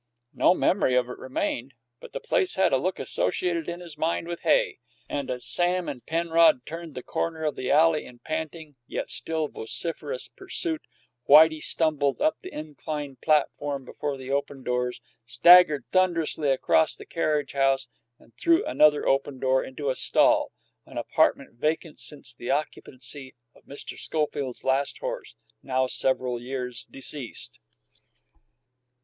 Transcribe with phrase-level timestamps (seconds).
[0.33, 4.27] No memory of it remained, but the place had a look associated in his mind
[4.27, 8.77] with hay, and as Sam and Penrod turned the corner of the alley in panting
[8.87, 10.81] yet still vociferous pursuit,
[11.29, 17.51] Whitey stumbled up the inclined platform before the open doors, staggered thunderously across the carriage
[17.51, 17.87] house
[18.17, 20.51] and through another open door into a stall,
[20.87, 23.95] an apartment vacant since the occupancy of Mr.
[23.99, 27.59] Schofield's last horse, now several years deceased.